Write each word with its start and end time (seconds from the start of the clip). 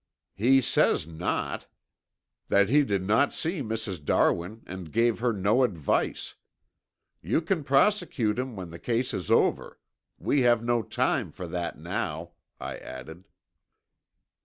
"He 0.33 0.61
says 0.61 1.05
not. 1.05 1.67
That 2.47 2.69
he 2.69 2.83
did 2.83 3.03
not 3.03 3.31
see 3.31 3.61
Mrs. 3.61 4.03
Darwin 4.03 4.63
and 4.65 4.91
gave 4.91 5.19
her 5.19 5.31
no 5.31 5.61
advice. 5.61 6.33
You 7.21 7.39
can 7.39 7.63
prosecute 7.63 8.39
him 8.39 8.55
when 8.55 8.71
the 8.71 8.79
case 8.79 9.13
is 9.13 9.29
over. 9.29 9.77
We 10.17 10.41
have 10.41 10.63
no 10.63 10.81
time 10.81 11.29
for 11.29 11.45
that 11.45 11.77
now," 11.77 12.31
I 12.59 12.77
added. 12.77 13.25